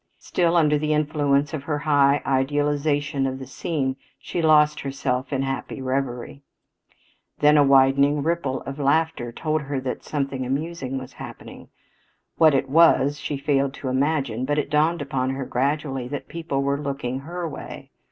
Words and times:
Still 0.17 0.57
under 0.57 0.79
the 0.79 0.93
influence 0.95 1.53
of 1.53 1.61
her 1.65 1.77
high 1.77 2.23
idealization 2.25 3.27
of 3.27 3.37
the 3.37 3.45
scene 3.45 3.97
she 4.17 4.41
lost 4.41 4.79
herself 4.79 5.31
in 5.31 5.43
happy 5.43 5.79
reverie. 5.79 6.41
Then 7.37 7.55
a 7.55 7.63
widening 7.63 8.23
ripple 8.23 8.63
of 8.63 8.79
laughter 8.79 9.31
told 9.31 9.61
her 9.61 9.79
that 9.81 10.03
something 10.03 10.43
amusing 10.43 10.97
was 10.97 11.13
happening. 11.13 11.69
What 12.37 12.55
it 12.55 12.67
was 12.67 13.19
she 13.19 13.37
failed 13.37 13.75
to 13.75 13.89
imagine, 13.89 14.43
but 14.43 14.57
it 14.57 14.71
dawned 14.71 15.03
upon 15.03 15.29
her 15.29 15.45
gradually 15.45 16.07
that 16.07 16.27
people 16.27 16.63
were 16.63 16.81
looking 16.81 17.19
her 17.19 17.47
way. 17.47 17.91